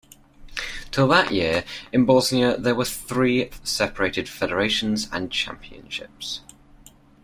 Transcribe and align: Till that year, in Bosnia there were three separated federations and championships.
Till 0.89 1.07
that 1.09 1.31
year, 1.31 1.63
in 1.93 2.05
Bosnia 2.07 2.57
there 2.57 2.73
were 2.73 2.85
three 2.85 3.51
separated 3.63 4.27
federations 4.27 5.07
and 5.11 5.31
championships. 5.31 6.41